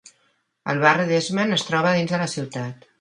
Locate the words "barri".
0.85-1.05